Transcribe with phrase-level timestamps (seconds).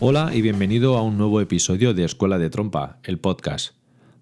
[0.00, 3.74] Hola y bienvenido a un nuevo episodio de Escuela de Trompa, el podcast.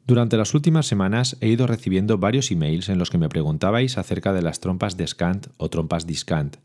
[0.07, 4.33] Durante las últimas semanas he ido recibiendo varios emails en los que me preguntabais acerca
[4.33, 6.57] de las trompas de Scant o trompas discant.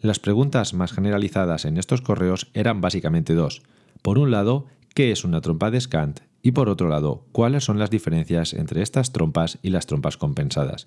[0.00, 3.62] Las preguntas más generalizadas en estos correos eran básicamente dos.
[4.00, 6.20] Por un lado, ¿qué es una trompa de Scant?
[6.40, 10.86] Y por otro lado, ¿cuáles son las diferencias entre estas trompas y las trompas compensadas?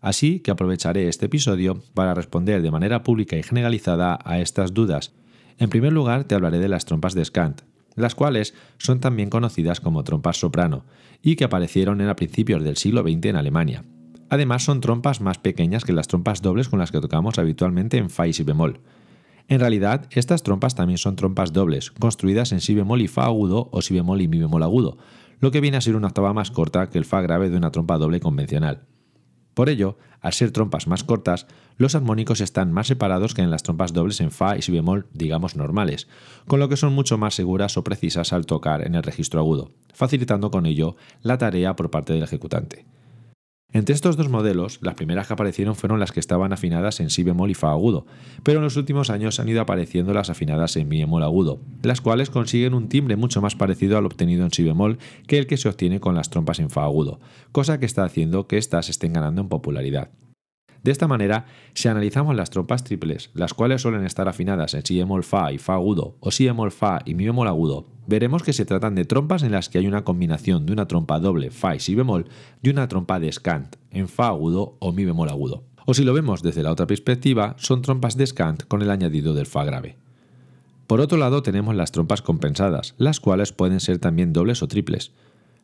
[0.00, 5.12] Así que aprovecharé este episodio para responder de manera pública y generalizada a estas dudas
[5.58, 7.62] en primer lugar, te hablaré de las trompas de Scant,
[7.94, 10.84] las cuales son también conocidas como trompas soprano,
[11.22, 13.84] y que aparecieron en a principios del siglo XX en Alemania.
[14.28, 18.08] Además, son trompas más pequeñas que las trompas dobles con las que tocamos habitualmente en
[18.08, 18.80] Fa y Si bemol.
[19.48, 23.68] En realidad, estas trompas también son trompas dobles, construidas en Si bemol y Fa agudo
[23.72, 24.96] o Si bemol y Mi bemol agudo,
[25.40, 27.72] lo que viene a ser una octava más corta que el Fa grave de una
[27.72, 28.86] trompa doble convencional.
[29.54, 33.62] Por ello, al ser trompas más cortas, los armónicos están más separados que en las
[33.62, 36.08] trompas dobles en Fa y Si bemol, digamos normales,
[36.46, 39.72] con lo que son mucho más seguras o precisas al tocar en el registro agudo,
[39.92, 42.86] facilitando con ello la tarea por parte del ejecutante.
[43.74, 47.22] Entre estos dos modelos, las primeras que aparecieron fueron las que estaban afinadas en si
[47.22, 48.04] bemol y fa agudo,
[48.42, 52.02] pero en los últimos años han ido apareciendo las afinadas en mi bemol agudo, las
[52.02, 55.56] cuales consiguen un timbre mucho más parecido al obtenido en si bemol que el que
[55.56, 57.20] se obtiene con las trompas en fa agudo,
[57.50, 60.10] cosa que está haciendo que éstas estén ganando en popularidad.
[60.82, 64.98] De esta manera, si analizamos las trompas triples, las cuales suelen estar afinadas en si
[64.98, 68.52] bemol fa y fa agudo o si bemol fa y mi bemol agudo, veremos que
[68.52, 71.74] se tratan de trompas en las que hay una combinación de una trompa doble fa
[71.74, 72.26] y si bemol
[72.62, 75.64] y una trompa de scant en fa agudo o mi bemol agudo.
[75.86, 79.32] O si lo vemos desde la otra perspectiva, son trompas de scant con el añadido
[79.32, 79.96] del fa grave.
[80.86, 85.12] Por otro lado tenemos las trompas compensadas, las cuales pueden ser también dobles o triples.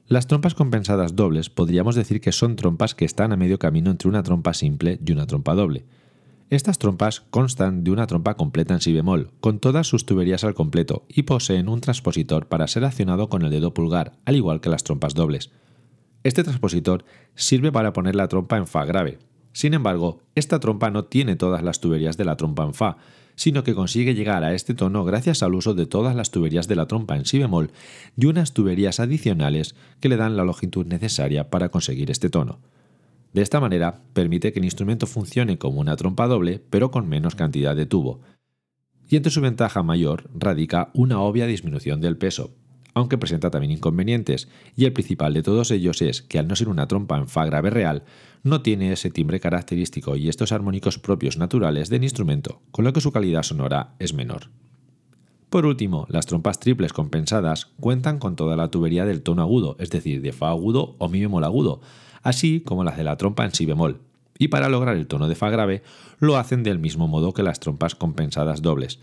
[0.07, 4.09] Las trompas compensadas dobles podríamos decir que son trompas que están a medio camino entre
[4.09, 5.85] una trompa simple y una trompa doble.
[6.51, 10.55] Estas trompas constan de una trompa completa en si bemol, con todas sus tuberías al
[10.55, 14.71] completo, y poseen un transpositor para ser accionado con el dedo pulgar, al igual que
[14.71, 15.51] las trompas dobles.
[16.25, 17.05] Este transpositor
[17.35, 19.19] sirve para poner la trompa en Fa grave.
[19.53, 22.97] Sin embargo, esta trompa no tiene todas las tuberías de la trompa en Fa,
[23.35, 26.77] sino que consigue llegar a este tono gracias al uso de todas las tuberías de
[26.77, 27.73] la trompa en si bemol
[28.17, 32.59] y unas tuberías adicionales que le dan la longitud necesaria para conseguir este tono.
[33.33, 37.35] De esta manera, permite que el instrumento funcione como una trompa doble, pero con menos
[37.35, 38.21] cantidad de tubo.
[39.09, 42.55] Y entre su ventaja mayor radica una obvia disminución del peso,
[42.95, 46.69] aunque presenta también inconvenientes, y el principal de todos ellos es que al no ser
[46.69, 48.05] una trompa en fa grave real,
[48.43, 53.01] no tiene ese timbre característico y estos armónicos propios naturales del instrumento, con lo que
[53.01, 54.51] su calidad sonora es menor.
[55.49, 59.91] Por último, las trompas triples compensadas cuentan con toda la tubería del tono agudo, es
[59.91, 61.81] decir, de fa agudo o mi bemol agudo,
[62.29, 64.01] así como las de la trompa en si bemol,
[64.39, 65.83] y para lograr el tono de fa grave
[66.21, 69.01] lo hacen del mismo modo que las trompas compensadas dobles,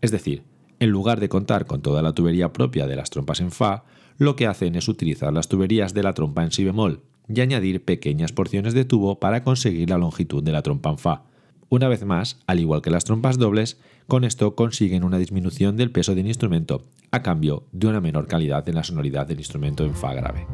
[0.00, 0.44] es decir,
[0.78, 3.84] en lugar de contar con toda la tubería propia de las trompas en Fa,
[4.18, 7.84] lo que hacen es utilizar las tuberías de la trompa en Si bemol y añadir
[7.84, 11.22] pequeñas porciones de tubo para conseguir la longitud de la trompa en Fa.
[11.68, 15.90] Una vez más, al igual que las trompas dobles, con esto consiguen una disminución del
[15.90, 19.94] peso del instrumento, a cambio de una menor calidad en la sonoridad del instrumento en
[19.94, 20.46] Fa grave.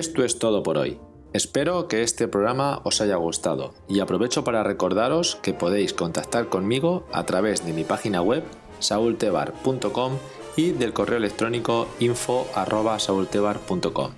[0.00, 0.98] Esto es todo por hoy.
[1.34, 7.04] Espero que este programa os haya gustado y aprovecho para recordaros que podéis contactar conmigo
[7.12, 8.42] a través de mi página web
[8.78, 10.14] saultebar.com
[10.56, 14.12] y del correo electrónico info@saultebar.com.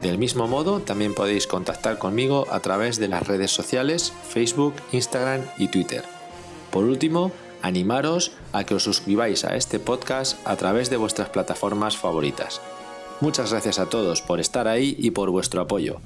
[0.00, 5.40] Del mismo modo, también podéis contactar conmigo a través de las redes sociales Facebook, Instagram
[5.58, 6.04] y Twitter.
[6.70, 11.96] Por último, animaros a que os suscribáis a este podcast a través de vuestras plataformas
[11.96, 12.60] favoritas.
[13.20, 16.00] Muchas gracias a todos por estar ahí y por vuestro apoyo.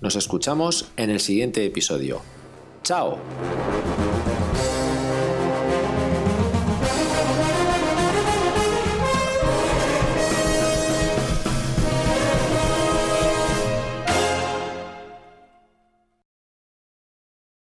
[0.00, 2.20] Nos escuchamos en el siguiente episodio.
[2.82, 3.18] ¡Chao!